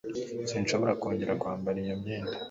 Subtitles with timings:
[0.49, 2.37] sinshobora kongera kwambara iyo myenda